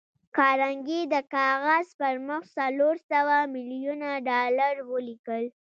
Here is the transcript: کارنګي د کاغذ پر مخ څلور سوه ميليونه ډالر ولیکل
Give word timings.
کارنګي 0.37 1.01
د 1.13 1.15
کاغذ 1.33 1.87
پر 1.99 2.15
مخ 2.27 2.43
څلور 2.57 2.95
سوه 3.11 3.37
ميليونه 3.53 4.09
ډالر 4.29 4.73
ولیکل 4.91 5.43